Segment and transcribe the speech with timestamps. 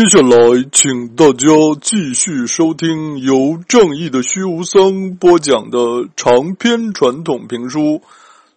[0.00, 1.46] 接下来，请大家
[1.78, 5.78] 继续收听由正义的虚无僧播讲的
[6.16, 7.80] 长篇传统评书《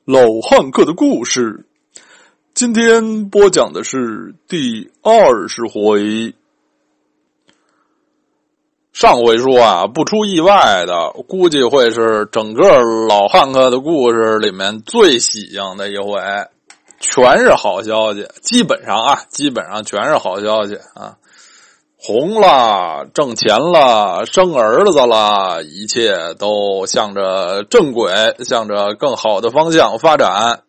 [0.06, 1.66] 老汉克的故事》。
[2.54, 6.34] 今天播讲的是第二十回。
[8.94, 16.22] 上回书啊，不出意外的，估计会是整个老汉克的故事里面最喜庆的一回，
[17.02, 21.18] 全是好消息，基本上啊，基本上全是好消息啊。
[22.06, 30.64] 红了，挣钱了，生儿子了，一切都向着正轨，向着更好的方向发展。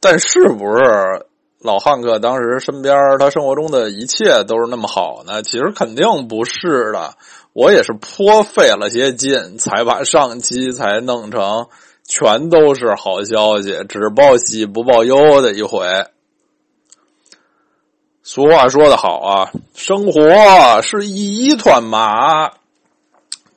[0.00, 1.26] 但是不是
[1.60, 5.42] 老汉克当时身边他生活中的一切都是那么好呢？
[5.42, 7.16] 其实肯定不是的。
[7.52, 11.66] 我也是颇费了些劲，才把上期才弄成
[12.08, 15.86] 全都是好消息，只报喜不报忧的一回。
[18.32, 20.22] 俗话说得好啊，生活
[20.82, 22.48] 是一团麻，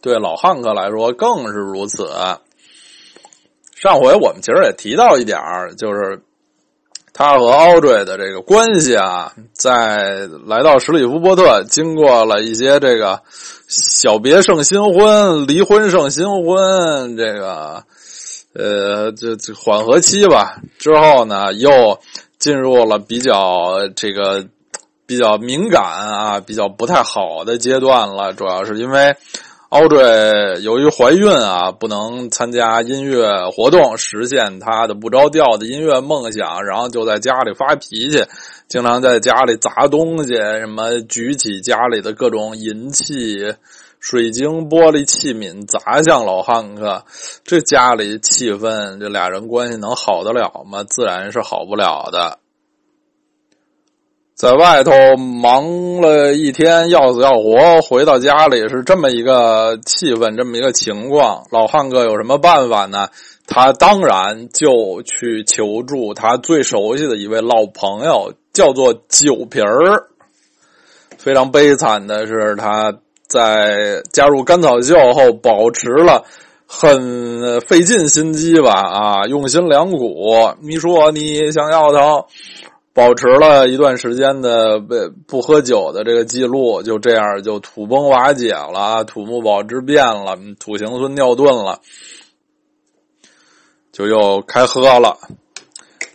[0.02, 2.10] 对老汉克来说更是如此。
[3.76, 5.40] 上回我们其实也提到一点
[5.78, 6.24] 就是
[7.14, 13.22] 他和奥瑞的这个关系啊，在来到史里夫波特，经过了一些这个
[13.68, 17.84] 小别胜新婚、离婚胜新婚，这个
[18.56, 22.00] 呃，这这缓和期吧，之后呢，又
[22.40, 24.48] 进入了比较这个。
[25.14, 28.34] 比较敏感啊，比较不太好的阶段了。
[28.34, 29.16] 主要是因为
[29.70, 38.26] 奥瑞由于怀孕啊，不能参加音乐活动，实现他的不着调的音乐梦想，然后就在家里发脾气，
[38.68, 43.54] 经常在家里砸东西，什么举起家里的各种银器、
[44.00, 47.06] 水晶、玻璃器皿砸向老汉克。
[47.44, 50.84] 这家里气氛，这俩人关系能好得了吗？
[50.84, 52.40] 自然是好不了的。
[54.44, 61.46] 在外头忙了一天，要死要活，回到家里是这么一个气氛，这么一个情况。
[61.50, 63.08] 老汉哥有什么办法呢？
[63.48, 70.10] 他当然就去求助他最熟悉的一位老朋友，叫做酒瓶儿。
[71.18, 72.94] 非常悲惨的是，他
[73.30, 76.26] 在加入甘草秀后，保持了
[76.68, 80.54] 很费尽心机吧，啊，用心良苦。
[80.60, 82.26] 你说你想要他？
[82.96, 84.96] 保持了一段时间的不
[85.26, 91.82] 不喝酒的这个记录，就这样就土崩瓦解了，土木堡之变了，土行孙尿遁了，
[93.92, 95.18] 就又开喝了。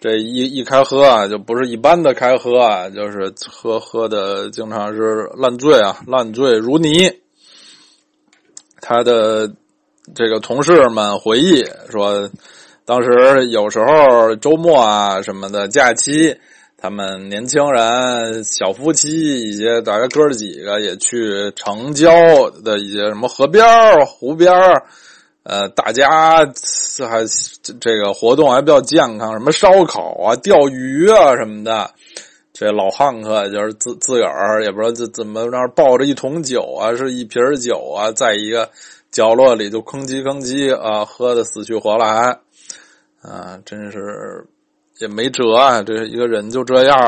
[0.01, 7.13] 这一一开喝啊，就不是一般的开喝啊，就是喝喝的经常是烂醉啊，烂醉如泥。
[8.81, 9.53] 他的
[10.15, 12.31] 这个同事们回忆说，
[12.85, 16.39] 当时有时候周末啊什么的假期。
[16.81, 22.09] 他们年轻人、小夫妻一些，大家哥儿几个也去城郊
[22.51, 23.67] 的一些什么河边
[24.07, 24.55] 湖边
[25.43, 27.25] 呃，大家还
[27.81, 31.91] 这个活动还比较健康，什么烧烤啊、钓鱼啊什么的。
[32.53, 38.71] 这老汉克就是自自个儿也不知道怎怎么那抱着一桶酒啊，是一瓶酒啊，在一个
[39.11, 42.39] 角落里就吭叽吭叽啊，喝的死去活来
[43.21, 44.47] 啊，真是。
[44.99, 46.99] 也没辙啊，这一个人就这样。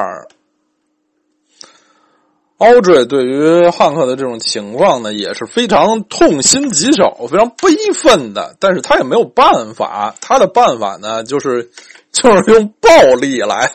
[2.58, 8.54] 奥坠对于汉克的这种情况呢，也是非常痛心疾首、非常悲愤的。
[8.60, 11.70] 但是他也没有办法，他的办法呢，就是
[12.12, 13.72] 就是用暴力来，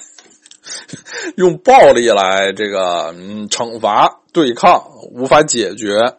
[1.35, 6.15] 用暴力来这个嗯惩罚、对抗，无法解决。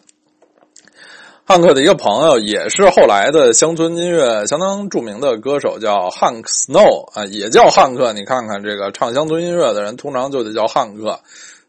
[1.48, 8.12] 汉克的一个朋友，也是后来的乡村音乐相当著名的歌手，叫汉克 Snow 啊，也叫汉克。
[8.12, 11.20] 你看看这个唱乡村音乐的人，通常就得叫汉克。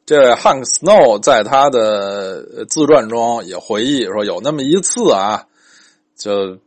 [0.04, 5.46] 这位汉克 Snow 在他的自传中也回忆说，有那么一次啊，
[6.18, 6.58] 就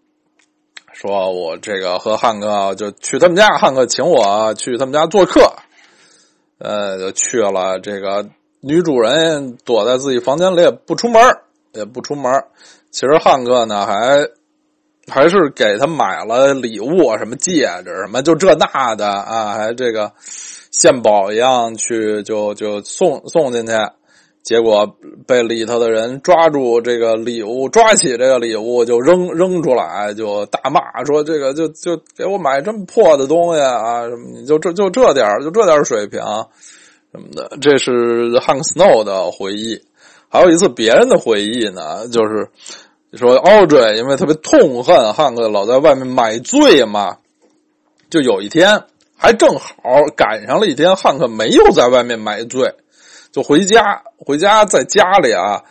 [0.92, 5.54] 说我这个和汉克就去他们家，汉克请我去他们家做客，
[6.59, 7.81] 呃，就去了。
[7.81, 8.28] 这个
[8.60, 11.21] 女主人躲在自己房间里，也不出门，
[11.72, 12.33] 也不出门。
[12.91, 14.28] 其实汉克呢，还
[15.07, 20.13] 还是给他买了礼物，什么戒指，什么就这那的啊，还这个
[20.71, 23.72] 献宝一样去就就送送进去，
[24.42, 24.97] 结果
[25.27, 36.21] 被里头的人抓住这个礼物，抓起这个礼物就扔扔出来，就大骂说：“这个就就给我买这么破的东西啊，什么你就这就这点就这点水平
[37.13, 39.81] 什么的。”这是汉克斯诺的回忆。
[40.32, 42.48] 还有一次别人的回忆呢，就是
[43.15, 47.18] 说奥拽因为特别痛恨汉克老在外面买醉嘛，
[48.09, 48.84] 就有一天
[49.16, 49.72] 还正好
[50.16, 52.72] 赶上了一天汉克没有在外面买醉，
[53.32, 55.65] 就回家，回家在家里啊，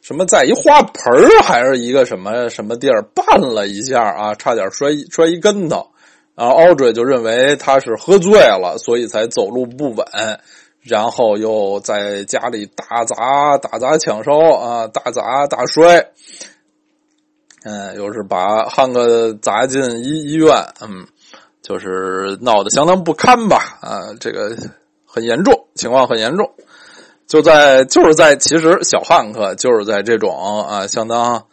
[0.00, 5.88] 什么在一花盆还是一个什么什么地儿绊了一下啊，差点摔摔一跟头。
[6.36, 10.04] 然后 Audrey 就认为他是喝醉了，所以才走路不稳，
[10.84, 16.10] 然后又在家里打砸、打砸抢烧啊，大砸大摔。
[17.64, 21.06] 嗯，又是把汉克砸进医医院，嗯，
[21.62, 23.78] 就是闹得相当不堪吧？
[23.80, 24.54] 啊，这个
[25.06, 26.52] 很严重，情况很严重。
[27.26, 31.46] 就在就是在其实小汉克就是在这种啊相当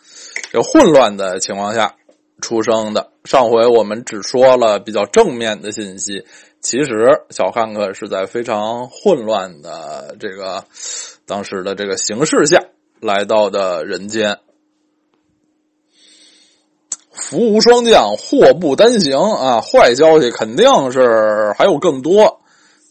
[0.51, 1.95] 有混乱的情况下
[2.42, 3.10] 出生的。
[3.24, 6.25] 上回我们只说了比较正面的信息，
[6.62, 10.63] 其实小汉克是在非常混乱的这个
[11.25, 12.63] 当时的这个形势下
[13.00, 14.38] 来到的人间。
[17.12, 19.62] 福无双降，祸不单行啊！
[19.62, 22.42] 坏消息肯定是还有更多，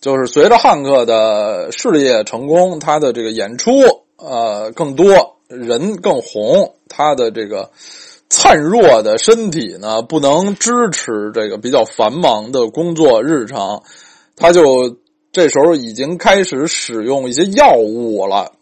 [0.01, 3.71] 就是随着汉克的事业成功，他的这个演出
[4.17, 7.71] 呃更多，人更红，他的这个
[8.31, 13.83] 灿弱的身体呢不能支持这个比较繁忙的工作日常，
[14.37, 14.97] 他就
[15.31, 18.53] 这时候已经开始使用一些药物了。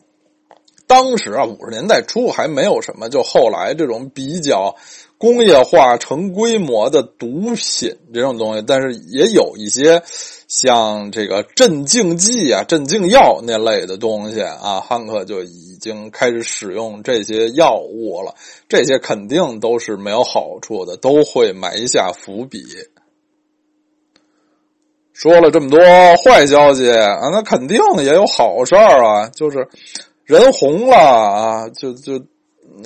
[0.88, 4.75] 当时啊，五十年代初还没有什么，就后来这种比较。
[5.20, 10.00] 工业化成规模的毒品这种东西，但是也有一些
[10.48, 18.34] 像这个镇静剂啊、镇静药那类的东西啊，汉克就已经开始使用这些药物了。
[18.68, 22.64] 这些肯定都是没有好处的，都会埋下伏笔。
[25.12, 25.78] 说了这么多
[26.16, 29.68] 坏消息啊，那肯定也有好事儿啊，就是
[30.24, 32.20] 人红了啊，就就。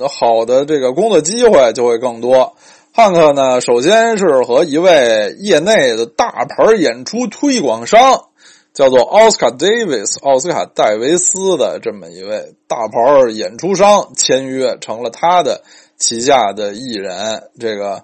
[0.09, 2.55] 好的，这个工作机会就会更多。
[2.95, 8.25] 汉克呢，首先是和一位业内的大牌演出推广商，
[8.71, 15.63] 叫做奥斯卡·戴维斯（奥斯卡·戴维斯）的这么一位大牌演出商签约，成了他的
[15.97, 17.49] 旗下的艺人。
[17.59, 18.03] 这个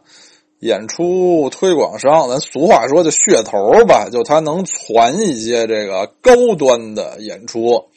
[0.58, 7.90] 演出推广商，咱俗话说就噱头吧，就他能传一些这个高端的演出。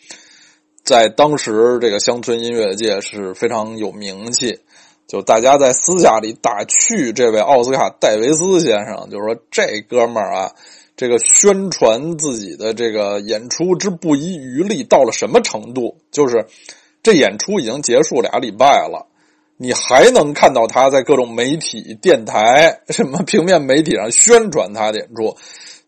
[0.84, 4.58] 在当时，这个乡村音乐界是非常有名气，
[5.12, 10.52] 就大家在私下里打趣这位奥斯卡·戴维斯先生，就是说这哥们儿啊，
[10.96, 15.98] 这个宣传自己的这个演出之不遗余力到了什么程度？
[16.10, 16.46] 就是
[17.02, 19.06] 这演出已经结束俩礼拜了，
[19.58, 25.36] 你还能看到他在各种媒体、电台、什么平面媒体上宣传他的演出。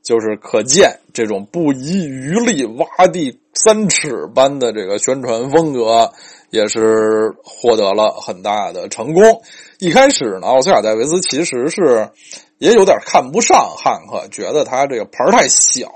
[0.03, 6.11] 就是可见这种不遗余力、挖地三尺般的这个宣传风格，
[6.51, 9.43] 也是获得了很大的成功。
[9.79, 12.11] 一开始呢，奥斯卡·戴维斯其实是
[12.59, 15.89] 也有点看不上汉克，觉得他这个牌太小。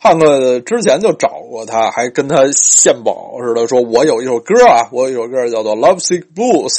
[0.00, 6.72] 汉克之前就找过他，还跟他献宝似的，说我有一首歌啊，我有一首歌叫做《Love Sick Blues》。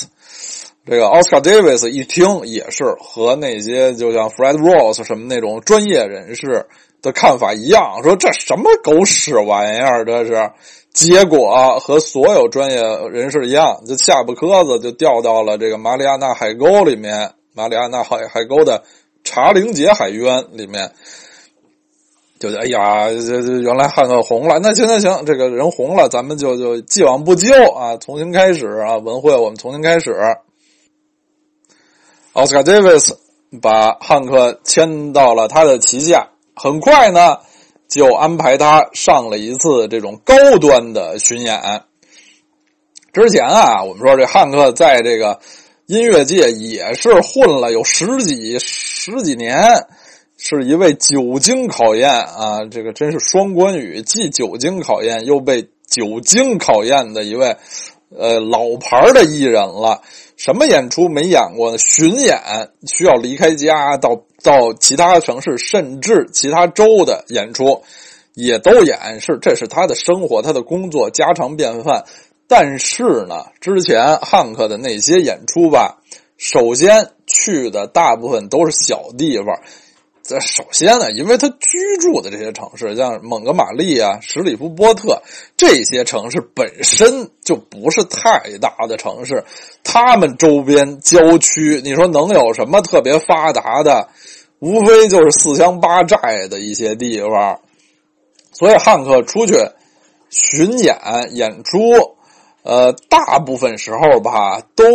[0.85, 6.65] 这个奥斯卡·戴维斯一听也是和那些就像 Fred Ross 什么那种专业人士
[7.01, 10.51] 的看法一样，说这什么狗屎玩意儿，这是。
[10.91, 18.83] 结果和所有专业人士一样，就下巴磕子就掉到了这个马里亚纳海沟里面，马里亚纳海海沟的
[19.23, 20.91] 查灵杰海渊里面。
[22.39, 30.15] 就哎呀，这这原来汉克红了，那行那行，这个人红了，咱们就就既往不咎啊，重新开始啊，文会我们重新开始。
[32.33, 33.19] 奥斯卡·戴维斯
[33.61, 36.29] 把汉克签到了他的旗下，
[36.61, 37.37] 很快呢，
[37.87, 41.57] 就安排他上了一次这种高端的巡演。
[43.13, 45.39] 之前啊，我们说这汉克在这个
[45.85, 49.85] 音乐界也是混了有十几十几年，
[50.37, 57.56] 是一位久经考验啊，这个真是双关语，既久经考验又被久经考验的一位
[58.13, 60.01] 呃老牌的艺人了。
[60.35, 61.78] 什么演出没演过呢？
[61.78, 62.37] 巡演
[62.85, 67.83] 需要离开家到到其他城市，甚至其他州的演出
[68.33, 72.05] 也都演，是这是他的生活，他的工作家常便饭。
[72.47, 76.01] 但是呢，之前汉克的那些演出吧，
[76.37, 79.45] 首先去的大部分都是小地方。
[80.30, 85.24] 这首先呢，因为他居住的这些城市，像蒙哥马利啊、什里夫波特
[85.57, 89.44] 这些城市本身就不是太大的城市，
[89.83, 94.07] 他们周边郊区，你说能有什么特别发达的？
[94.59, 97.59] 无非就是四乡八寨的一些地方。
[98.52, 99.56] 所以汉克出去
[100.30, 100.95] 巡演
[101.31, 101.80] 演出，
[102.62, 104.86] 呃，大部分时候吧都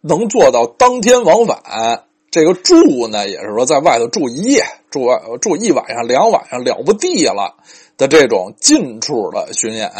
[0.00, 2.02] 能做到当天往返。
[2.30, 5.08] 这个住呢，也是说在外头住一夜，住
[5.40, 7.56] 住一晚上、两晚上了不地了。
[7.96, 9.90] 的这种近处的巡演。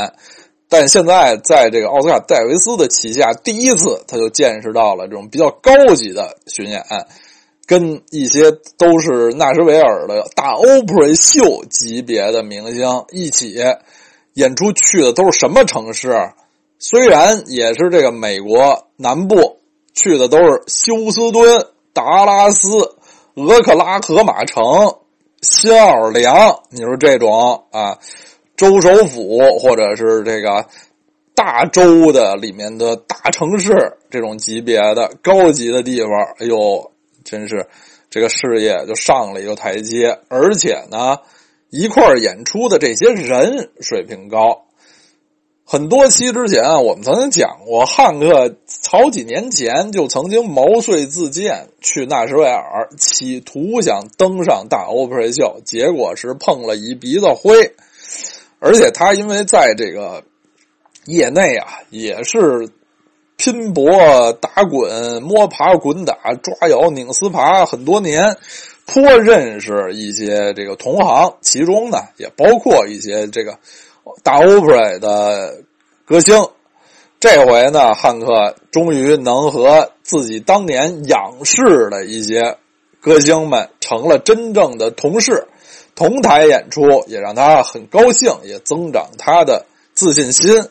[0.70, 6.82] 但现在在这个奥斯卡戴维斯的旗下，第一次他就见识到了这种比较高级的巡演，
[7.66, 13.54] 跟一些都是纳什维尔的大 opera 秀级别的明星一起
[14.32, 16.16] 演出，去的都是什么城市？
[16.78, 19.58] 虽然也是这个美国南部，
[19.92, 22.68] 去的都是休斯敦、达拉斯、
[23.34, 24.62] 俄克拉荷马城、
[25.42, 27.98] 新奥尔良，你说这种啊？
[28.56, 30.66] 州首府，或者是这个
[31.34, 36.92] 大州的里面的大城市，这种级别的高级的地方，哎呦，
[37.24, 37.66] 真是
[38.10, 40.20] 这个事业就上了一个台阶。
[40.28, 41.18] 而且呢，
[41.70, 44.66] 一块演出的这些人水平高。
[45.72, 48.56] 很多期之前啊，我们曾经讲过，汉克
[48.90, 57.72] 好几年前就曾经毛遂自荐去纳什维尔，企图想登上大欧普瑞秀，结果是碰了一鼻子灰。
[58.58, 60.24] 而且他因为在这个
[61.04, 62.68] 业内啊，也是
[63.36, 68.36] 拼搏打滚、摸爬滚打、抓咬拧丝爬很多年，
[68.86, 73.56] 颇认识一些这个同行，其中呢也包括一些这个
[74.22, 75.62] 大 opera 的
[76.04, 76.48] 歌星。
[77.18, 82.56] 这回呢，汉克终于能和自己当年仰视的一些
[83.00, 85.46] 歌星们成了真正的同事。
[85.94, 90.64] 同台演出也让他很高兴，也增长他的自信心。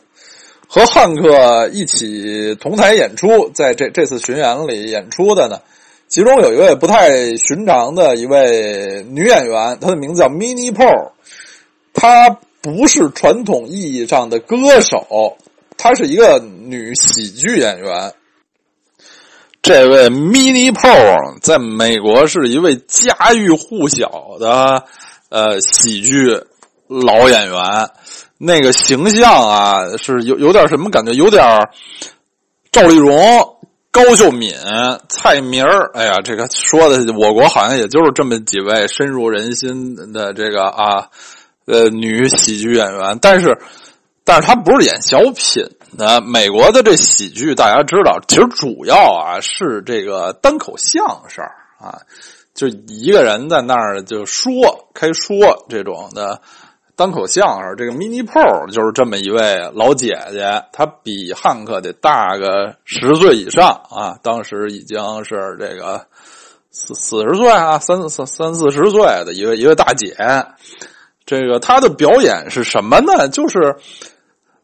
[0.66, 5.60] 和汉克一起同台演出，在这这次巡演里演出的呢，
[6.08, 11.12] 其中有一位不太寻常的一位女演员，她的名字叫 Mini Paul。
[11.92, 15.36] 她不是传统意义上的歌手，
[15.76, 18.14] 她是一个女喜剧演员。
[19.62, 24.84] 这位 Mini Paul 在美国是一位家喻户晓的。
[25.28, 26.42] 呃，喜剧
[26.88, 27.90] 老演员，
[28.36, 31.12] 那个形象啊，是有有点什么感觉？
[31.12, 31.68] 有点
[32.72, 33.16] 赵丽蓉、
[33.92, 34.52] 高秀敏、
[35.08, 35.92] 蔡明儿。
[35.94, 41.10] 哎呀，这个说的，我国好像也就是这么几位深入人心的这个啊，
[41.70, 43.18] 呃，女喜剧演员。
[43.22, 43.56] 但是，
[44.24, 45.64] 但是她不是演小品
[45.96, 46.20] 的。
[46.20, 51.44] 美国的这喜剧，大家知道，其实主要啊是这个单口相声
[51.78, 52.00] 啊。
[52.52, 54.52] 就一个人在那儿就说
[54.92, 56.42] 开说这种的
[56.96, 66.06] 单口相声，这个 Mini Po 就是这么一位老姐姐，她比汉克得大个十岁以上啊，当时已经是这个
[66.70, 70.14] 四四十岁啊，三三三四十岁的一位一位大姐。
[71.38, 73.28] 这个他的表演是什么呢？
[73.28, 73.76] 就是。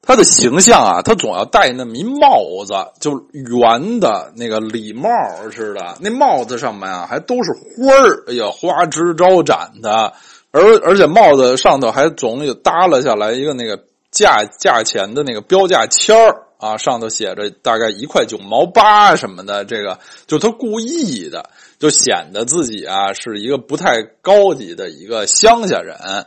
[0.08, 5.10] 他的形象啊，他总要戴那么一帽子，就圆的那个礼帽
[5.50, 5.96] 似的。
[5.98, 10.12] 那帽子上面啊，还都是花儿，哎呀，花枝招展的。
[10.52, 13.82] 而而且帽子上头还总有耷拉下来一个那个
[14.12, 19.64] 价价钱的那个标价签儿啊，上头写着大概一块九毛八什么的。
[19.64, 26.26] 这个就他故意的，就显得自己啊是一个不太高级的一个乡下人。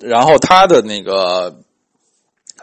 [0.00, 1.60] 然后他的那个。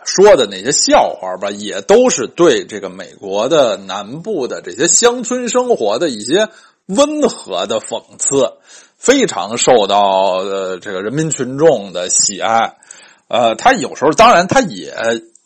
[0.04, 6.50] 说的那些笑话吧，也都是对这个美国的南部的这些乡村生活的一些
[6.88, 8.54] 温和的讽刺，
[8.98, 10.44] 非常受到
[10.80, 12.78] 这个人民群众的喜爱。
[13.28, 14.92] 呃，他有时候当然他也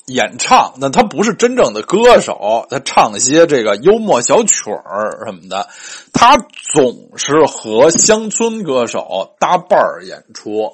[0.06, 5.68] 演唱，那他不是真正的歌手，他唱些这个幽默小曲儿什么的。
[6.14, 6.38] 他
[6.74, 10.74] 总是和乡村歌手搭伴儿演出。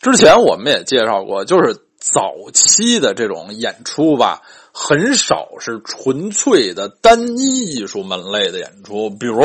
[0.00, 1.80] 之前我们也介绍过，就是。
[2.02, 4.40] 早期的这种演出吧，
[4.72, 9.10] 很少是纯粹的单一艺术门类的演出。
[9.10, 9.42] 比如，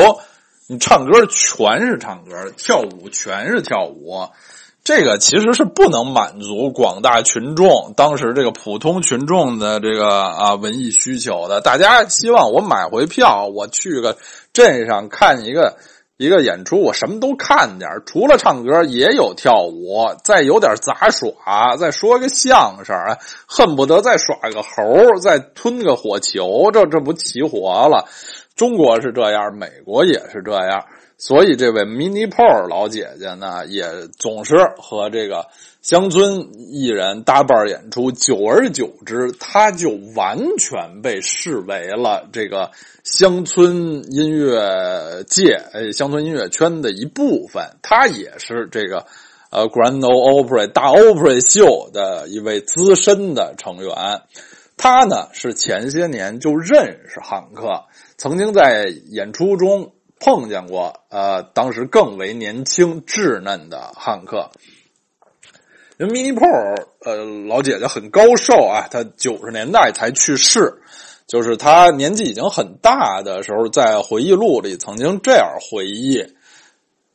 [0.66, 4.30] 你唱歌全是唱歌，跳舞全是跳舞，
[4.86, 11.60] 这个其实是不能满足广大群众当时这个普通群众的这个啊文艺需求的。
[11.60, 14.16] 大家希望我买回票，我去个
[14.52, 15.76] 镇上看一个。
[16.18, 22.96] 一个演出，我什么都看点除了唱歌，也有跳舞，再有点杂耍，再说个相声，
[23.46, 28.06] 恨不得再耍个猴，再吞个火球，这这不齐活了？
[28.54, 30.86] 中国是这样，美国也是这样。
[31.18, 35.46] 所以，这位 Mini Paul 老姐姐呢，也总是和这个
[35.80, 38.12] 乡村艺人搭伴演出。
[38.12, 42.70] 久而久之，她就完全被视为了这个
[43.02, 47.64] 乡村音乐界、哎，乡村音乐圈的一部分。
[47.80, 49.06] 她也是这个
[49.50, 54.20] 呃 Grand Ole Opry 大 Opry 秀的一位资深的成员。
[54.76, 57.84] 她呢，是前些年就认识汉克，
[58.18, 59.92] 曾经在演出中。
[60.26, 64.50] 碰见过，呃，当时更为年轻稚嫩的汉克。
[65.98, 70.82] 因为 Mini Paul 呃老姐姐很高寿啊，她九十年代才去世，
[71.28, 76.34] 就是她年纪已经很大的时候，在回忆录里曾经这样回忆。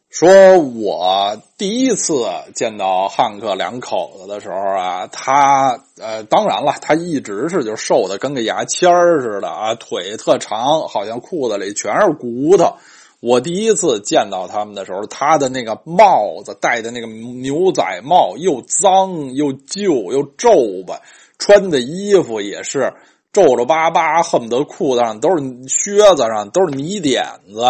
[0.09, 2.25] 说我第一次
[2.55, 12.77] 见到汉克两口子的时候啊，他呃，当然了，他一直是就瘦的跟个牙签儿似的啊，腿特长，好像裤子里全是骨头。
[13.21, 20.99] 我第一次见到他们的时候，他的那个帽子戴的那个牛仔帽又脏又旧又皱巴，
[21.37, 22.93] 穿的衣服也是
[23.31, 27.61] 皱皱巴巴，恨不得裤子上都是靴子上都是泥点子。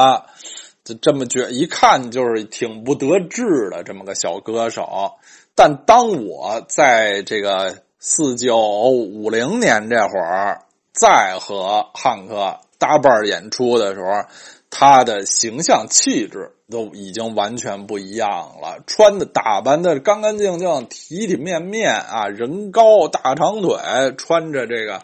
[0.84, 5.12] 就这么觉，一看就是挺不得志的这么个小歌手。
[5.54, 10.62] 但当我在这个四九五零年这会儿
[10.94, 14.26] 再和汉克搭伴演出的时候，
[14.72, 18.84] 他的形象气质都已经完全不一样了。
[18.88, 23.78] 穿的打扮的干干净净、体体面面啊，人高大长腿，
[24.18, 25.02] 穿着这个。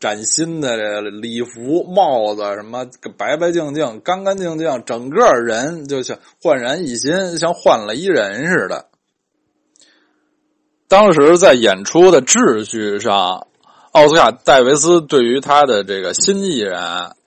[0.00, 2.86] 崭新的礼服、帽子，什么
[3.18, 8.86] 白白净净、干干净净，整个人就像焕然一新，像换了一人似的。
[10.88, 13.48] 当时在演出的秩序上，
[13.92, 16.80] 奥斯卡·戴维斯对于他的这个新艺人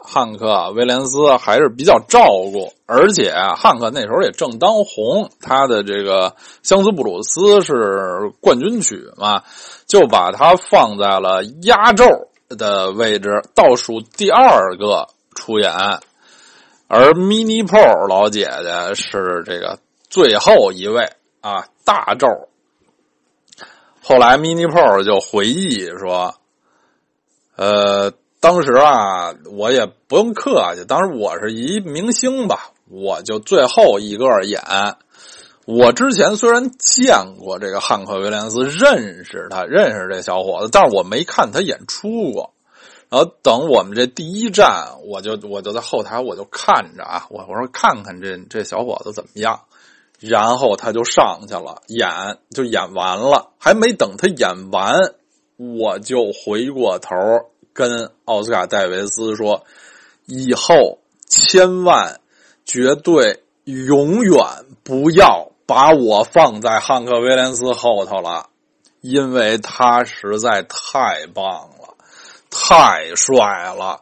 [0.04, 2.20] 汉克·威廉斯还是比较照
[2.52, 6.30] 顾，而且汉克那时候也正当红，他的这个
[6.62, 9.44] 《相思布鲁斯》是冠军曲嘛，
[9.88, 12.06] 就把他放在了压轴。
[12.56, 15.74] 的位置倒数第二个出演，
[16.88, 22.28] 而 Mini Po 老姐姐是这个最后一位啊大咒。
[24.04, 26.36] 后来 Mini Po 就回忆说
[27.58, 28.12] ：“呃，
[28.44, 34.62] 当时啊，我也不用客气，当时我是一明星吧，我就最后一个演。
[35.66, 42.52] 我之前虽然见过这个汉克·威廉斯，认识他，认识这小伙子，但是我没看他演出过。”
[43.10, 49.62] 然后等我们这第一站，我就我就在后台，我就看着啊，我我说看看这这小伙子怎么样。
[50.20, 52.10] 然后他就上去了，演
[52.54, 54.96] 就演完了，还没等他演完，
[55.56, 57.16] 我就回过头
[57.74, 59.64] 跟奥斯卡戴维斯说
[60.26, 62.22] ：“以后千万
[62.66, 64.38] 绝对永远
[64.84, 68.48] 不要把我放在汉克威廉斯后头了，
[69.02, 71.96] 因为他实在太棒了。”
[72.56, 74.02] 太帅了，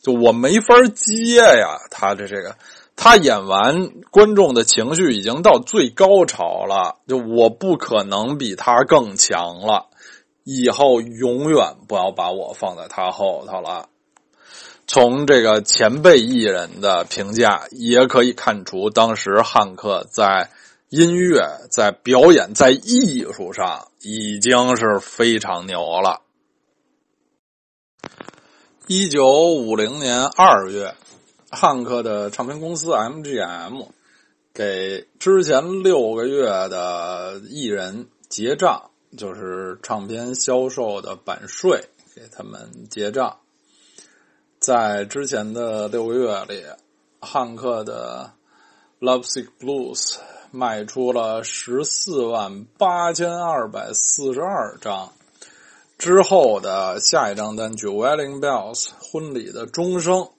[0.00, 1.76] 就我没法接呀！
[1.90, 2.56] 他的这个，
[2.96, 9.89] 他演完，观众的情绪已经到最高潮了，就我不可能比他更强了。
[10.44, 13.88] 以后永远不要把我放在他后头了。
[14.86, 20.50] 从这个前辈艺人的评价也可以看出，当时汉克在
[20.88, 26.22] 音乐、在表演、在艺术上已经是非常牛了。
[28.88, 30.96] 一九五零年二月，
[31.48, 33.86] 汉克的唱片公司 MGM
[34.52, 43.38] 给之前六个月的艺人结账，就是唱片销售的版税，给他们结账。
[44.58, 46.64] 在之前的六个月里，
[47.20, 48.32] 汉克的
[49.04, 50.14] 《Lovesick Blues》
[50.50, 55.12] 卖出了十四万八千二百四十二张。
[55.98, 60.30] 之后的下一张单曲《Wedding Bells》婚礼的钟声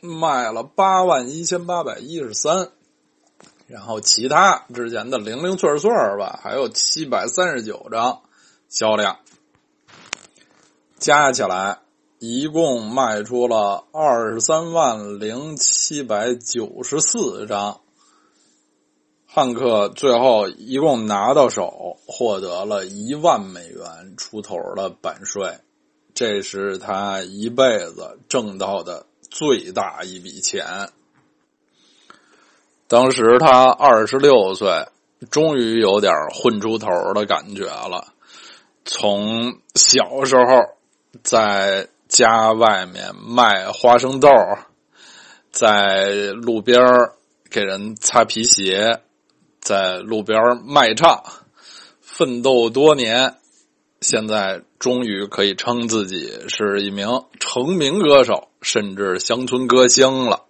[0.00, 2.70] 卖了八万一千八百一十三，
[3.66, 8.22] 然后其他之前的零零碎碎吧，还有七百三十九张
[8.68, 9.18] 销量，
[10.98, 11.78] 加起来
[12.18, 17.80] 一共卖出了二十三万零七百九十四张。
[19.26, 25.58] 汉克最后一共拿到手，获得了一万美元出头的版税，
[26.14, 30.90] 这是他一辈子挣到的最大一笔钱。
[32.86, 34.86] 当时他二十六岁，
[35.30, 38.12] 终于有点混出头的感觉了。
[38.84, 40.60] 从小时候
[41.22, 44.28] 在家外面卖花生豆，
[45.50, 46.80] 在路边
[47.50, 49.00] 给人擦皮鞋。
[49.60, 51.24] 在路边卖唱，
[52.02, 53.36] 奋斗多年，
[54.02, 60.44] 现在终于可以称自己是一名成名歌手，甚至乡村歌星了。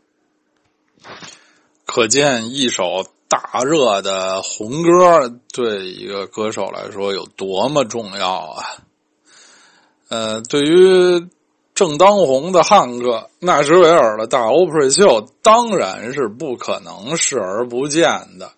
[1.94, 8.64] 可见一首大热的红歌对一个歌手来说有多么重要啊！
[10.08, 11.28] 呃，对于
[11.72, 18.50] 正当红的汉克纳什维尔的大欧普瑞秀，当然是不可能视而不见的。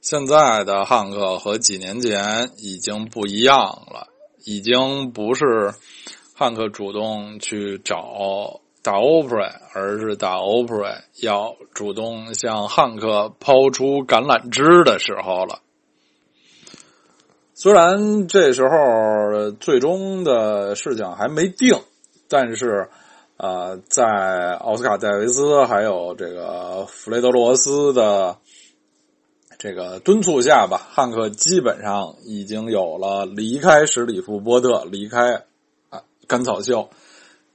[0.00, 4.08] 现在的汉克和几年前已经不一样了，
[4.46, 5.74] 已经不是
[6.34, 15.60] 汉克主动去找大 Oprah，而是大 Oprah 要主动向汉克抛出橄榄枝的时候了。
[17.54, 21.78] 虽然这时候最终的事情还没定，
[22.26, 22.88] 但是，
[23.36, 28.38] 呃，在奥斯卡戴维斯还有这个弗雷德罗斯的
[29.58, 35.44] 这个敦促下吧，汉克基本上已经有了离开史蒂夫波特、离开
[35.90, 36.90] 啊甘草秀，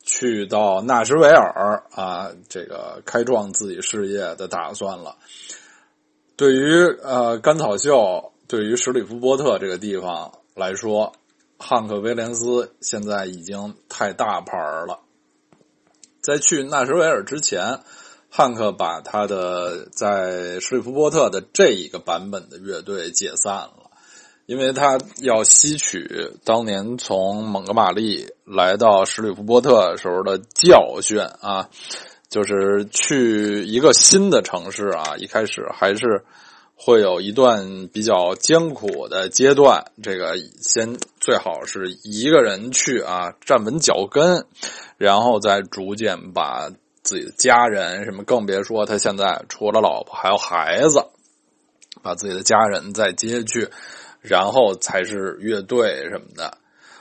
[0.08, 5.17] 去到纳什维尔啊这个开创自己事业的打算了。
[6.36, 8.32] 对于呃甘草秀。
[8.50, 11.12] 对于史蒂夫波特这个地方来说，
[11.58, 15.02] 汉克威廉斯现在已经太大牌了。
[16.22, 17.82] 在去纳什维尔之前，
[18.30, 23.87] 汉克把他的在史蒂夫波特的这一个版本的乐队解散了，
[24.47, 31.69] 因为他要吸取当年从蒙哥马利来到史蒂夫波特时候的教训啊，
[32.29, 36.25] 就是去一个新的城市啊，一开始还是。
[36.79, 44.45] 会有一段比较艰苦的阶段，这个先最好是一个人去啊，站稳脚跟，
[44.99, 46.69] 然后再逐渐把
[47.01, 51.03] 自己的家人什么，更别说他现在除了老婆还有孩子，
[52.03, 53.69] 把自己的家人再接去，
[54.28, 56.58] 然后才是乐队什么的。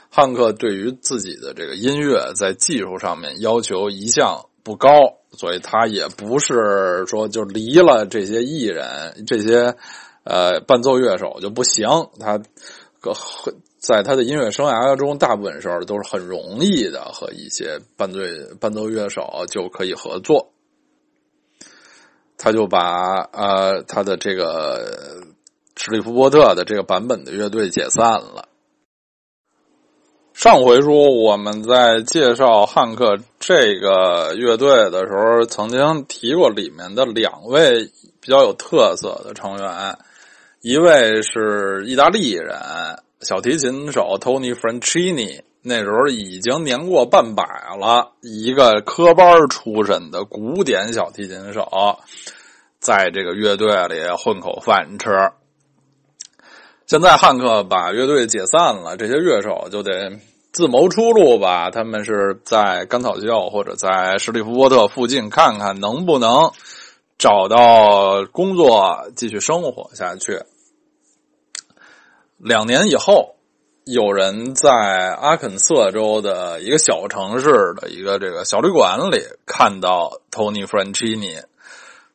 [0.09, 4.45] 汉克对于自己的这个音乐在技术上面要求一向。
[4.63, 4.89] 不高，
[5.31, 9.77] 所以他也不是说就离了这些艺人、这些
[10.25, 11.87] 呃伴奏乐手就不行。
[12.19, 12.37] 他
[13.79, 18.19] 在他的音乐生涯中，大部分时候都是很容易的和一些伴奏
[18.59, 20.51] 伴奏乐手就可以合作。
[22.37, 25.23] 他就把呃他的这个
[25.77, 28.49] 史蒂夫波特的这个版本的乐队解散了。
[30.33, 39.97] 上回说我们在介绍汉克这个乐队的时候，曾经提过里面的两位比较有特色的成员，
[40.61, 42.59] 一位是意大利人
[43.21, 47.43] 小提琴手 Tony Franchini，那时候已经年过半百
[47.79, 51.97] 了，一个科班出身的古典小提琴手，
[52.79, 55.31] 在这个乐队里混口饭吃。
[56.87, 60.21] 现在汉克把乐队解散了，这些乐手就得
[60.53, 61.69] 自谋出路吧。
[61.69, 66.53] 他们是在甘草教或者在史蒂夫波特附近看看能不能
[67.17, 70.43] 找到工作，继续生活下去。
[72.37, 73.35] 两年以后，
[73.83, 74.71] 有人在
[75.19, 81.43] 阿肯色州的一个小城市的一个这个小旅馆里看到 Tony Franchini，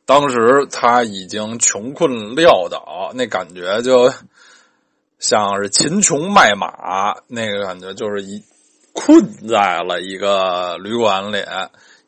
[0.06, 4.10] 当时他已经穷困潦倒，那感觉就。
[5.22, 8.42] 像是秦琼卖马那个感觉，就是一
[8.92, 11.44] 困在了一个旅馆里，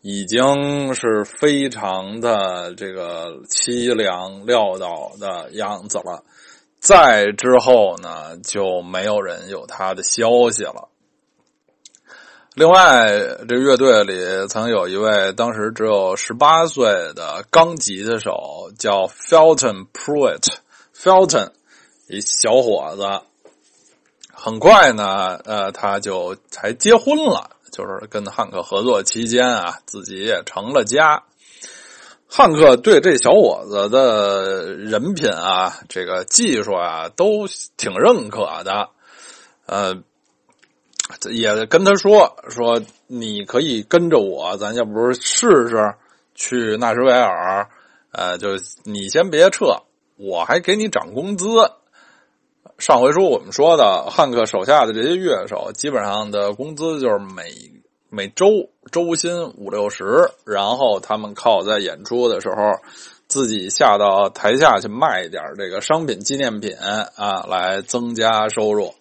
[0.03, 6.25] 已经是非常的这个凄凉潦倒的样子了。
[6.81, 10.89] 再之后呢，就没有人有他的消息了。
[12.55, 13.07] 另外，
[13.49, 21.53] 这乐队里曾有一位当时只有十八岁的钢吉他手，叫 Felton Pruitt，Felton。
[22.09, 23.23] 一小伙子，
[24.33, 27.51] 很快呢，呃，他就才结婚了。
[27.73, 31.25] 就是跟汉克合作期间啊，自己也成了家。
[32.29, 38.91] 汉克对这小伙子的人品啊，这个技术啊，都挺认可的。
[39.67, 39.97] 呃，
[41.33, 45.95] 也跟他说说，你可以跟着我，咱要不试试
[46.37, 47.69] 去纳什维尔？
[48.13, 48.51] 呃，就
[48.85, 49.83] 你先别撤，
[50.17, 51.49] 我还给你涨工资。
[52.85, 57.51] 上回说我们说的汉克手下的这些乐手，基本上的工资就是每
[58.11, 60.05] 每周周薪五六十，
[60.45, 62.57] 然后他们靠在演出的时候
[63.27, 66.77] 自己下到台下去卖一点这个商品纪念品
[67.17, 68.93] 啊，来增加收入。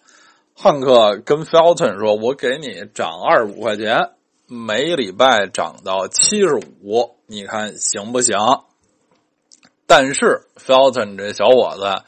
[0.54, 4.12] 汉克跟 Felton 说：“我给你涨二十五块钱，
[4.46, 8.38] 每礼拜涨到七十五，你看行不行？”
[9.86, 12.02] 但是 Felton 这小伙子。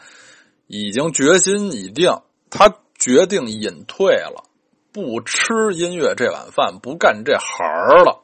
[0.67, 4.45] 已经决心已定，他决定隐退了，
[4.93, 7.67] 不吃音乐这碗饭，不干这行
[8.05, 8.23] 了。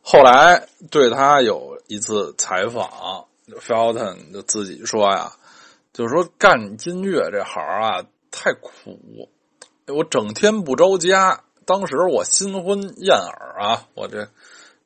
[0.00, 3.26] 后来对他有一次采访
[3.60, 5.32] ，Felton 就自己说呀，
[5.92, 9.28] 就是说干音乐这行啊太苦，
[9.86, 11.44] 我整天不着家。
[11.64, 14.28] 当时我新婚燕尔啊，我这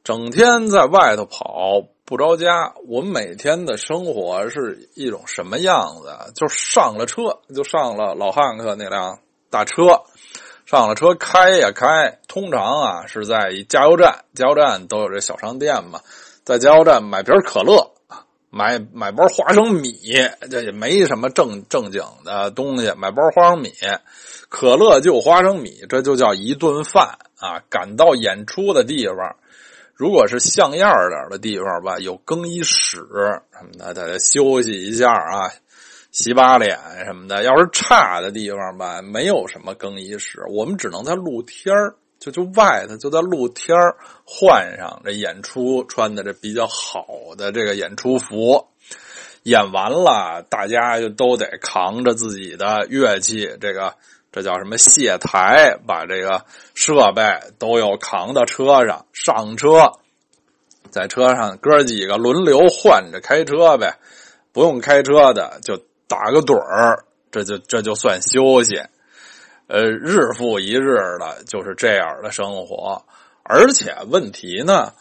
[0.04, 6.32] 整天在外头跑，不着家，我每天的生活是一种什么样子？
[6.36, 9.18] 就上了车，就上了老汉克那辆
[9.50, 10.02] 大车，
[10.66, 12.20] 上了车开呀开。
[12.28, 16.00] 通常啊是在加油站，加油站都有这小商店嘛，
[16.44, 17.90] 在加油站买瓶可乐，
[18.50, 19.92] 买买包花生米，
[20.48, 23.72] 这也没什么正正经的东西，买包花生米，
[24.48, 27.64] 可乐就花生米，这就叫一顿饭啊！
[27.68, 29.34] 赶到演出的地方。
[29.96, 35.50] 如果是像样点的地方吧，有更衣室什么的，大家休息一下啊，
[36.12, 37.42] 洗把脸什么的。
[37.42, 41.74] 要是差的地方吧，没有什么更衣室，我们只能在露天
[42.18, 43.74] 就就外头就在露天
[44.26, 47.06] 换上这演出穿的这比较好
[47.38, 48.66] 的这个演出服，
[49.44, 53.94] 演完了，大家就都得扛着自己的乐器，这个。
[54.36, 55.78] 这叫什么卸台？
[55.86, 56.44] 把这个
[56.74, 57.22] 设备
[57.58, 59.92] 都要扛到车上，上车，
[60.90, 63.96] 在车上哥几个轮流换着开车呗。
[64.52, 68.78] 不用开车的就打个盹儿，这就这就算休息。
[69.68, 73.06] 呃，日复一日的，就是这样的生活。
[73.42, 74.92] 而且问题呢，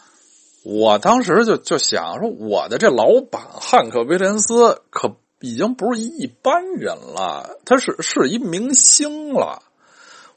[0.64, 5.14] 我当时就就想说，我的这老板汉克·威廉斯可。
[5.40, 9.62] 已经不是一般人了，他是是一明星了，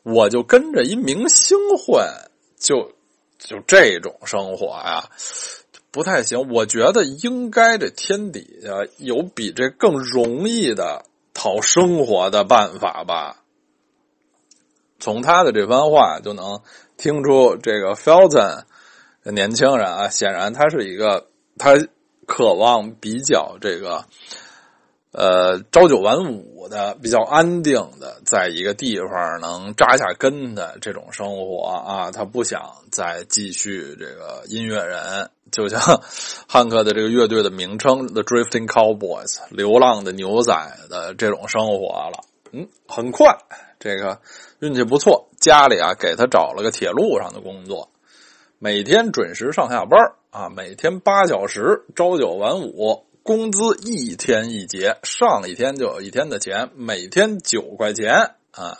[0.03, 2.05] 我就跟着一明星混，
[2.57, 2.91] 就
[3.37, 5.09] 就这种生活呀，
[5.89, 6.49] 不太行。
[6.49, 13.41] 我觉得应该这天底下有比这更容易的讨生活的办法吧。
[14.99, 16.61] 从他的这番话就能
[16.97, 18.63] 听出，这个 Felton
[19.23, 21.77] 年轻人啊，显然他是一个他
[22.25, 24.03] 渴望比较这个。
[25.11, 35.81] 呃，朝九晚五的，比较安定的，在一个地方能扎下根的这种生活啊，他不想再继续这个音乐人，就像
[36.47, 40.53] 汉克的这个乐队的名称 “The Drifting Cowboys”（ 流浪的牛仔）
[40.91, 42.23] 的这种生活了。
[42.51, 43.35] 嗯，很快，
[43.79, 44.19] 这个
[44.59, 47.89] 运气不错，家里啊给他找了个铁路上的工作，
[48.59, 53.05] 每天准时上下班啊，每天八小时，朝九晚五。
[53.23, 58.79] 工资一天一结，上一天就有一天的钱，每天九块钱啊！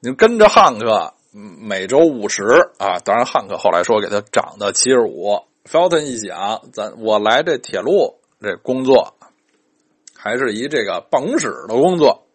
[0.00, 2.42] 你跟着汉克，每周五十
[2.78, 2.98] 啊！
[3.04, 5.42] 当然，汉克后来说给他涨到七十五。
[5.64, 9.14] Felton 一想，咱我来这铁路这工作，
[10.16, 12.26] 还是一这个办公室的工作，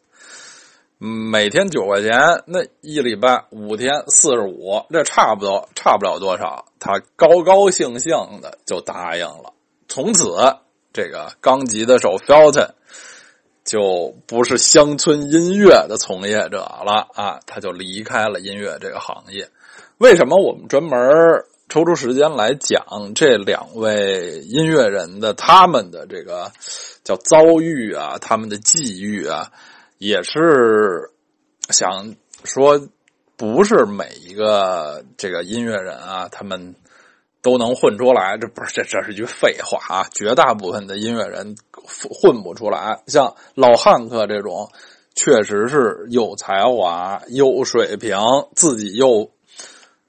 [0.98, 6.66] 每天九块钱，那一礼拜五天四十五，这差不多差不了多少。
[6.80, 9.52] 他高高兴兴的就答应了，
[9.90, 10.32] 从此。
[10.98, 12.72] 这个钢吉的手 Felton
[13.64, 19.48] 就不是乡村音乐的从业者了啊，他就离开了音乐这个行业。
[20.00, 21.00] 为什么我们专门
[21.70, 26.52] 抽出时间来讲这两位音乐人的他们的这个
[27.04, 29.52] 叫遭遇啊，他们的际遇啊，
[30.00, 31.12] 也是
[31.70, 32.82] 想说，
[33.36, 36.74] 不是每一个这个音乐人啊，他们。
[37.42, 40.08] 都能混出来，这不是这这是句废话啊！
[40.12, 44.70] 绝大部分的音乐人混不出来，像老汉克这种，
[45.16, 48.18] 确实是有才华、有水平，
[48.56, 49.32] 自己又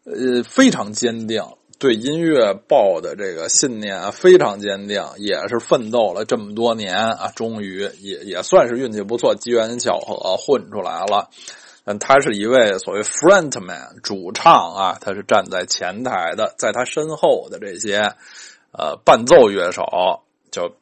[0.05, 1.45] 呃非常坚定，
[1.79, 11.29] 对音乐抱的这个信念非常坚定，也是奋斗了这么多年啊，终于也也算是运气不错，机缘巧合混出来了。
[11.91, 18.15] 嗯，他是一位所谓 frontman 主唱啊，他是站在前台的，在他身后的这些
[18.73, 19.87] 呃伴奏乐手
[20.51, 20.77] 就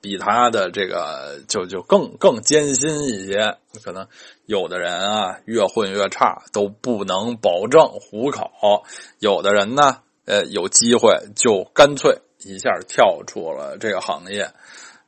[0.00, 3.58] 比他的这个就就更更艰辛一些。
[3.84, 4.08] 可能
[4.46, 8.84] 有的人啊越混越差，都不能保证糊口；
[9.18, 14.50] 有的人呢，呃，有机会就干脆一下跳出了这个行业。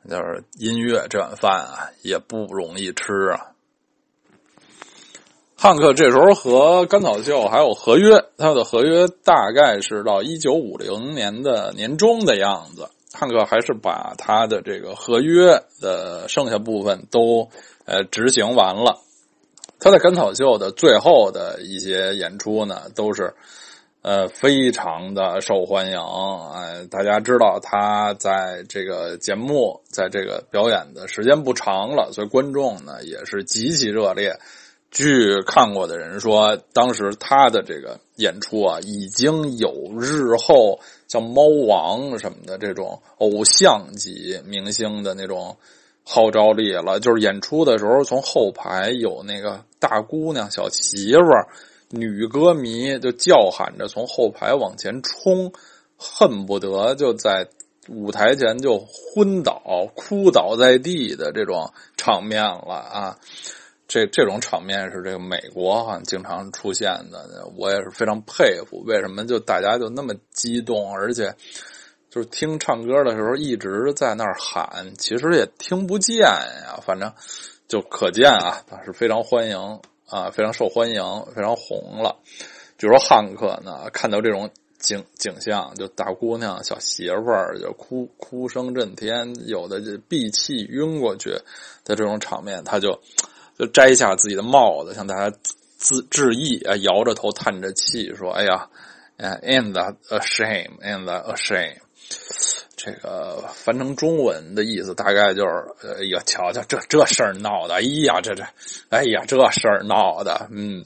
[0.07, 3.54] 就是音乐这碗饭啊，也不容易吃啊。
[5.57, 12.89] 汉克这时候和甘草秀还有合约，他的合约大概是到一九五零年的年中的样子。
[13.13, 17.49] 汉克还是把他的这个合约的剩下部分都
[17.85, 18.99] 呃执行完了。
[19.79, 23.33] 他在甘草秀的最后的一些演出呢，都是
[24.01, 25.97] 呃非常的受欢迎。
[25.97, 34.37] 哎，大家知道他在这个节目在这个表演的时间不长了，所以观众呢也是极其热烈。
[34.95, 40.79] 据看过的人说，当时他的这个演出啊，已经有日后
[41.09, 45.57] 像猫王什么的这种偶像级明星的那种
[46.05, 47.01] 号召力了。
[47.01, 51.21] 就是演出的时候，从后排有那个大姑娘、小媳妇、
[51.89, 55.51] 女歌迷就叫喊着从后排往前冲，
[55.97, 57.49] 恨不得就在
[57.89, 63.17] 舞台前就昏倒、哭倒在地的这种场面了啊！
[63.87, 68.83] 这这种场面是这个美国哈经常出现的，我也是非常佩服。
[68.85, 71.35] 为什么就大家就那么激动，而且
[72.09, 76.79] 就是听唱歌的时候一直在那儿喊，其实也听不见呀。
[76.85, 77.13] 反正
[77.67, 81.03] 就可见啊，他是非常欢迎啊，非常受欢迎，
[81.35, 82.17] 非常红了。
[82.77, 84.49] 比如说汉克呢，看到这种。
[84.77, 91.31] 景景象就大姑娘小媳妇儿就哭哭声震天，有的就闭气晕过去
[91.83, 93.01] 的这种场面，他就
[93.57, 95.37] 就摘下自己的帽子向大家
[95.77, 98.69] 自致意啊，摇着头叹着气说：“哎呀
[99.17, 101.77] ，and a shame，and a shame。”
[102.75, 105.65] 这个翻成中文的意思大概就是
[105.99, 108.43] ：“哎呀，瞧瞧这这事儿闹的，哎呀，这这，
[108.89, 110.85] 哎呀，这事儿闹的，嗯。”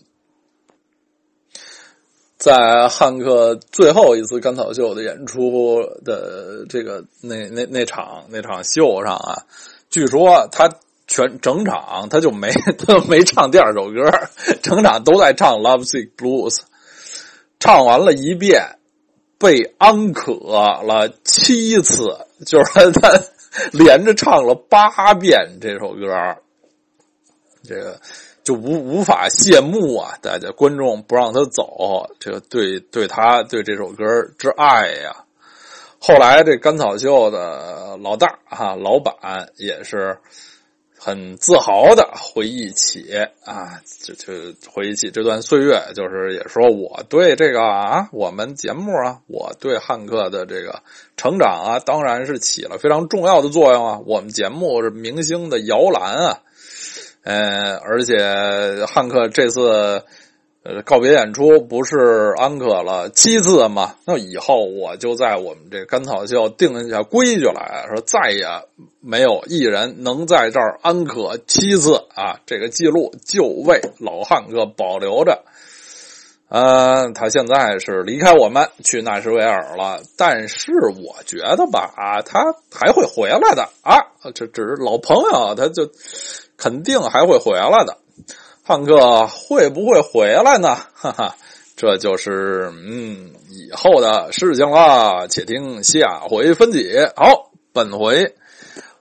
[2.38, 9.44] 在汉克最后一次甘草秀的演出的这个那那那场那场秀上啊，
[9.90, 10.70] 据说他
[11.10, 14.10] 全整场他就没他就没唱第二首歌，
[14.62, 16.56] 整场都在唱《Love Sick Blues》，
[17.60, 18.78] 唱完了一遍，
[19.38, 23.22] 被安可了七次，就是他
[23.74, 26.38] 连着唱了八遍这首歌，
[27.68, 28.00] 这个。
[28.42, 30.18] 就无无法谢幕啊！
[30.24, 34.06] 大家观众不让他走，这个对对他对这首歌
[34.40, 35.26] 之爱呀。
[36.00, 40.18] 后来这甘草秀的老大哈老板也是
[41.02, 43.10] 很自豪的回忆起
[43.46, 50.84] 啊，就就回忆起这段岁月，就是也说我对这个啊，我们节目啊，我对汉克的这个
[51.16, 54.00] 成长啊，当然是起了非常重要的作用啊。
[54.06, 56.40] 我们节目是明星的摇篮啊。
[57.24, 60.04] 呃，而且汉克这次
[60.62, 63.96] 呃告别演出不是安可了七次吗？
[64.06, 68.46] 那以后我就在我们这甘草秀定下规矩来说，再也
[69.00, 72.40] 没有艺人能在这儿安可七次啊！
[72.46, 75.44] 这个记录就为老汉克保留着。
[76.50, 83.96] 呃，他现在是离开我们去纳什维尔了，但是我觉得吧，啊他还会回来的啊！
[84.34, 85.90] 这只是老朋友，他就。
[86.62, 87.98] 肯定还会回来的，
[88.70, 90.76] 汉克会不会回来呢？
[90.94, 91.36] 哈哈，
[91.76, 97.12] 这就是嗯以后的事情了，且听下回分解。
[97.16, 98.36] 好，本回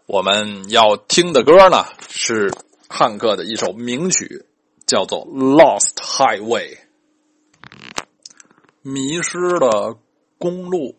[0.06, 2.50] 我们要听的歌呢是
[2.88, 4.46] 汉克的一首名曲，
[4.86, 6.76] 叫做《Lost Highway》，
[8.80, 9.96] 迷失的
[10.38, 10.97] 公路。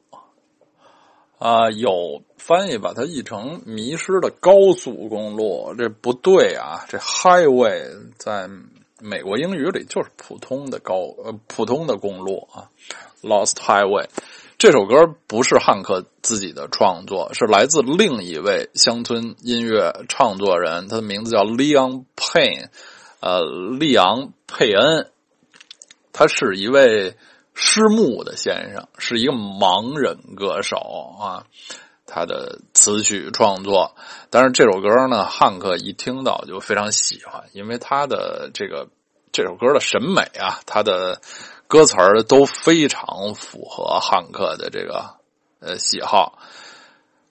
[1.39, 6.85] 啊，有翻译把它译成“迷失的高速公路”，这不对啊！
[6.89, 7.81] 这 highway
[8.17, 8.49] 在
[8.99, 12.67] 美国英语里就是普通的高呃普通的公路啊。
[13.21, 14.07] Lost Highway
[14.57, 22.65] 这首歌不是汉克自己的创作，是来自另一位乡村音乐创作人，他的名字叫 Leon Payne，
[23.21, 23.45] 呃，
[23.79, 25.09] 利昂佩恩，
[26.11, 27.15] 他是一位。
[27.61, 30.77] 失目的先生是一个盲人歌手
[31.19, 31.43] 啊，
[32.05, 33.95] 他的词曲创作，
[34.29, 38.87] 但是这首歌呢，汉克一听到就非常喜欢，因为他的这个
[39.33, 41.19] 这首歌的审美啊，他的
[41.67, 45.15] 歌词都非常符合汉克的这个
[45.59, 46.39] 呃喜好。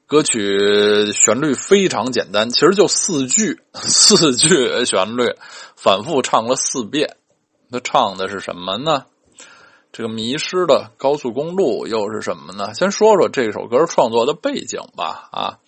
[0.06, 5.36] 歌曲旋律非常简单，其实就四句，四句旋律
[5.74, 7.16] 反复唱了四遍。
[7.70, 9.06] 他唱的是什么呢？
[9.90, 12.74] 这个迷失的高速公路又是什么呢？
[12.74, 15.28] 先说说这首歌创作的背景吧。
[15.32, 15.58] 啊，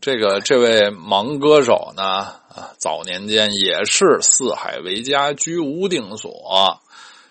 [0.00, 6.80] 这个这位盲歌手呢，啊，早年间也是四海为家，居无定所。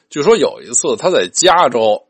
[0.10, 2.06] 据说有一次他在加州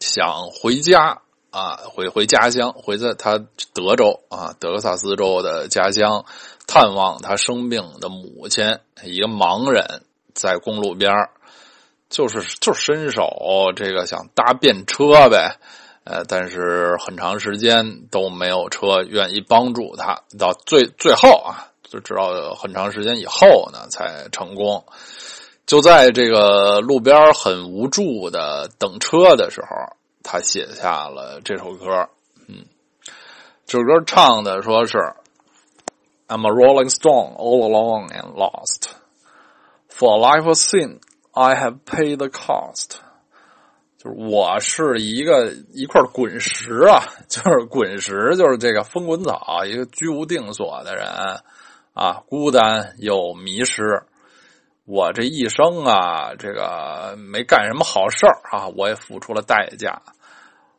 [0.00, 3.38] 想回家啊，回回家乡，回在他
[3.72, 6.24] 德州啊，德克萨斯州的家乡
[6.66, 10.02] 探望他生病的母亲，一个盲人，
[10.34, 11.12] 在公路边
[12.12, 15.56] 就是就伸手这个想搭便车呗，
[16.04, 24.84] 呃，但是很长时间都没有车愿意帮助他，到最最后啊，就知道很长时间以后呢才成功。
[25.64, 32.10] 就在这个路边很无助的等车的时候，他写下了这首歌。
[32.46, 32.66] 嗯，
[33.64, 34.98] 这首歌唱的说是
[36.28, 38.90] "I'm a rolling stone, all alone and lost,
[39.88, 40.98] for a life of sin."
[41.34, 42.96] I have paid the cost，
[43.96, 51.06] 就是我是一个一块滚石啊，就是滚石，就是这个风滚草，一个居无定所的人
[51.94, 53.82] 啊，孤单又迷失。
[54.84, 60.02] 我这一生啊，这个没干什么好事啊，我也付出了代价。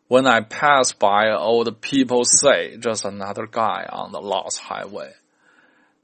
[0.07, 5.13] When I pass by, old people say, "Just another guy on the lost highway."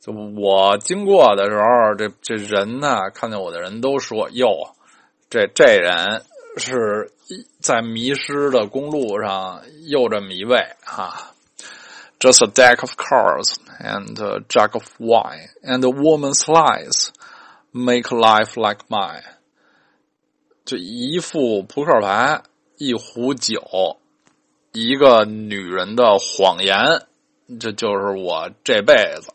[0.01, 4.73] 就我经过的时候，这这人呢，看见我的人都说：“哟，
[5.29, 6.23] 这这人
[6.55, 7.11] 是
[7.59, 11.33] 在迷失的公路上又这么一位哈。”
[12.19, 17.09] Just a deck of cards and a jug of wine and a woman's lies
[17.71, 19.23] make life like mine。
[20.65, 22.41] 就一副扑克牌，
[22.77, 23.97] 一壶酒，
[24.73, 27.03] 一个女人的谎言，
[27.59, 29.31] 这就是我这辈子。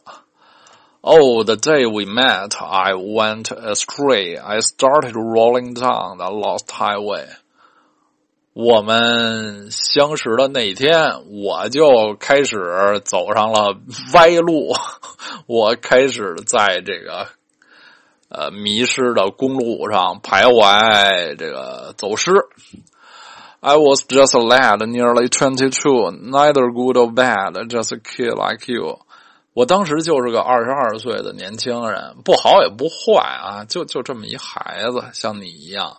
[1.04, 4.38] Oh, the day we met, I went astray.
[4.38, 7.28] I started rolling down the lost highway.
[8.54, 13.78] 我们相识的那一天，我就开始走上了
[14.14, 14.76] 歪路，
[15.48, 17.28] 我开始在这个
[18.28, 22.34] 呃迷失的公路上徘徊，这个走失。
[23.62, 29.00] I was just a lad, nearly twenty-two, neither good or bad, just a kid like you.
[29.55, 35.99] 我当时就是个二十二岁的年轻人，不好也不坏啊，就就这么一孩子，像你一样。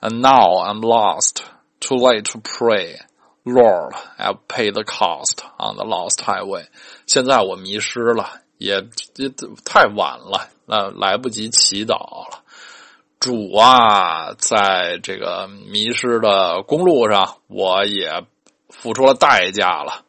[0.00, 1.42] And now I'm lost,
[1.80, 2.96] too late to pray.
[3.44, 6.68] Lord, I've paid the cost on the lost highway.
[7.06, 8.82] 现在我迷失了，也
[9.16, 9.28] 也
[9.66, 12.42] 太晚了，那来不及祈祷了。
[13.20, 18.24] 主啊，在这个迷失的公路上，我也
[18.70, 20.04] 付出了代价了。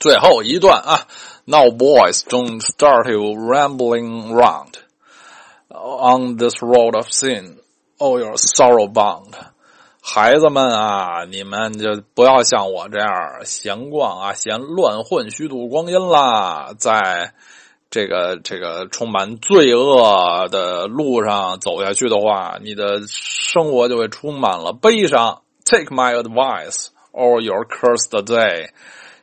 [0.00, 1.06] 最后一段啊。
[1.50, 4.76] Now, boys, don't start you rambling round
[5.70, 7.56] on this road of sin,
[7.98, 9.32] or your sorrow bound.
[10.02, 13.08] 孩子们啊，你们就不要像我这样
[13.46, 16.74] 闲逛啊，闲乱混，虚度光阴啦。
[16.76, 17.32] 在
[17.88, 25.40] 这个这个充满罪恶的路上走下去的话，你的生活就会充满了悲伤。
[25.64, 28.68] Take my advice, or your curse the day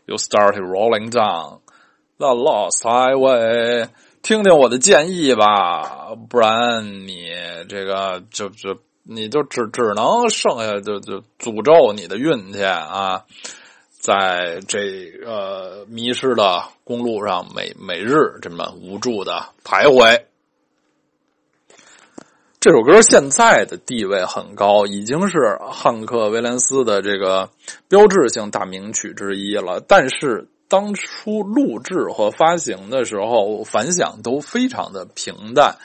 [0.08, 1.60] you started rolling down.
[2.18, 3.90] The lost highway，
[4.22, 7.28] 听听我的建议吧，不然你
[7.68, 13.26] 这个就就你就只只能剩下就就诅咒你的运气啊，
[14.00, 20.24] 在这个迷失的公路上，每每日这么无助的徘徊。
[22.62, 27.50] 这首歌现在的地位很高，已经是汉克·威廉斯的这个
[27.90, 30.48] 标志性大名曲之一了，但是。
[30.68, 35.76] 当初录制和发行的时候，反响都非常的平淡。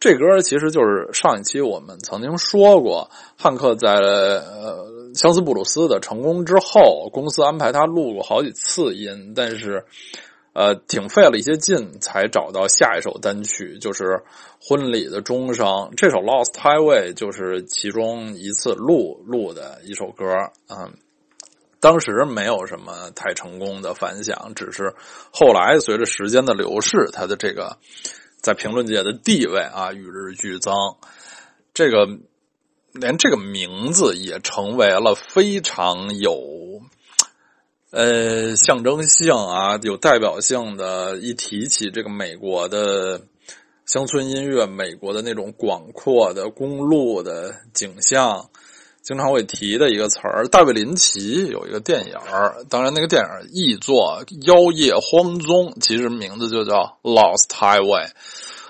[0.00, 9.84] 这歌其实就是上一期我们曾经说过，汉克在呃相思布鲁斯的成功之后，公司安排他录过好几次音，但是
[10.54, 14.24] 呃挺费了一些劲才找到下一首单曲，就是
[14.60, 15.92] 婚礼的钟声。
[15.96, 20.24] 这首《Lost Highway》就是其中一次录录的一首歌，
[20.68, 20.92] 嗯。
[21.82, 24.94] 当时没有什么太成功的反响，只是
[25.32, 27.76] 后来随着时间的流逝，他的这个
[28.40, 30.72] 在评论界的地位啊与日俱增。
[31.74, 32.06] 这个
[32.92, 36.82] 连这个名字也成为了非常有
[37.90, 41.16] 呃象征性啊、有代表性的。
[41.16, 43.22] 一提起这个美国的
[43.86, 48.50] 乡村音乐，美国的那种广阔的公路的景象。
[49.02, 58.06] 经常会提的一个词儿，大卫林奇有一个电影儿，当然那个电影译作《妖夜荒踪》，其实名字就叫《Lost Highway》。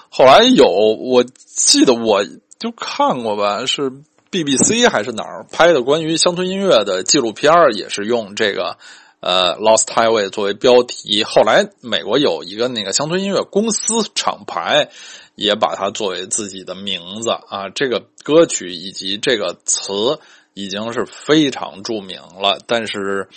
[0.08, 2.24] 后来有，我记得我
[2.58, 3.92] 就看过吧，是
[4.30, 8.78] BBC 还是哪儿拍的关于乡村音乐的纪录片儿，也是用这个
[9.20, 11.24] 呃《Lost Highway》作为标题。
[11.24, 14.88] 后来美国有一个那个乡村音乐公司厂牌。
[15.34, 20.20] 也把它作为自己的名字啊，这个歌曲以及这个词
[20.54, 22.58] 已经是非常著名了。
[22.66, 23.28] 但是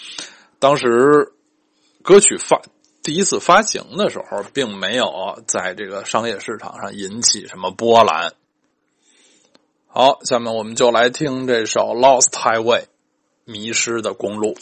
[0.60, 1.34] 当时
[2.02, 2.62] 歌曲发
[3.02, 8.34] 第一次发行的时候，并没有在这个商业市场上引起什么波澜。
[9.88, 12.82] 好，下面我们就来听这首《Lost Highway》
[13.46, 14.58] 迷失的公路。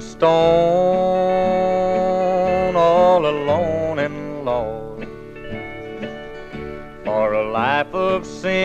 [0.00, 0.26] Stone
[2.76, 5.06] all alone and lost
[7.04, 8.56] for a life of sin.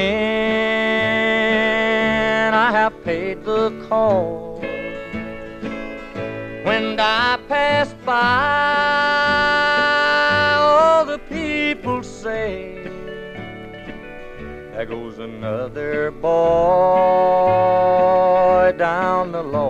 [2.53, 4.61] I have paid the cost.
[6.63, 8.11] When I pass by
[10.59, 12.81] all the people say
[14.73, 16.31] there goes another boy
[18.77, 19.60] down the lost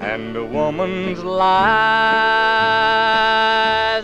[0.00, 1.52] And a woman's lies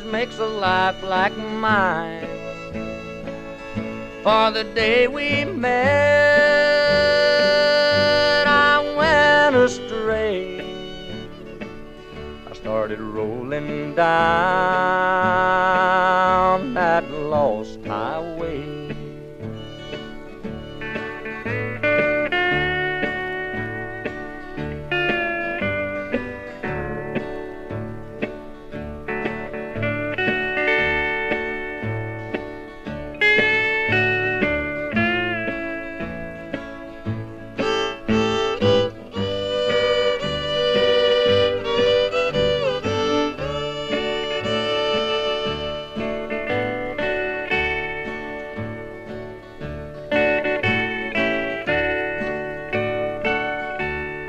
[0.05, 2.27] makes a life like mine.
[4.23, 5.69] For the day we met,
[8.47, 10.61] I went astray.
[12.51, 14.89] I started rolling down
[16.75, 17.08] that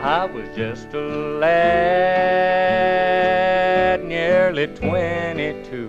[0.02, 1.50] I was just a lad,
[4.06, 5.88] nearly 22.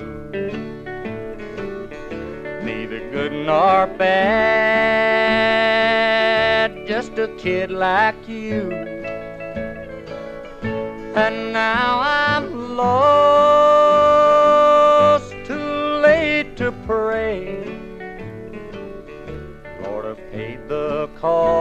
[2.64, 4.08] Neither good nor bad,
[6.88, 8.72] just a kid like you.
[11.14, 12.96] And now I'm lost,
[15.44, 17.64] too late to pray.
[19.84, 21.59] Lord, I've paid the cost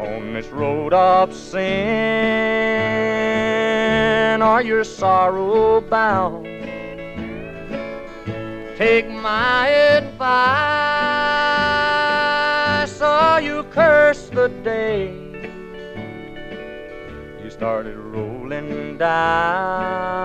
[0.00, 1.62] on this road of sin,
[4.42, 6.46] are you're sorrow bound.
[8.76, 10.10] Take my advice,
[13.00, 15.14] or you curse the day
[17.40, 20.24] you started rolling down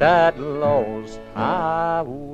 [0.00, 0.29] that
[1.42, 2.29] Ah, ooh.